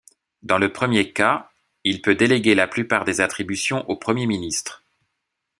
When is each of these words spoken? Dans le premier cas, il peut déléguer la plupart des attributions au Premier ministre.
Dans 0.41 0.57
le 0.57 0.73
premier 0.73 1.13
cas, 1.13 1.51
il 1.83 2.01
peut 2.01 2.15
déléguer 2.15 2.55
la 2.55 2.67
plupart 2.67 3.05
des 3.05 3.21
attributions 3.21 3.87
au 3.87 3.95
Premier 3.97 4.25
ministre. 4.25 4.83